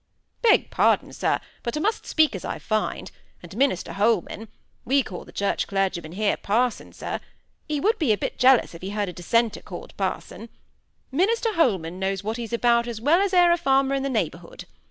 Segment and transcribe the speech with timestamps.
[0.41, 3.11] "Beg pardon, sir, but I must speak as I find;
[3.43, 7.19] and Minister Holman—we call the Church clergyman here 'parson,' sir;
[7.67, 12.23] he would be a bit jealous if he heard a Dissenter called parson—Minister Holman knows
[12.23, 14.65] what he's about as well as e'er a farmer in the neighbourhood.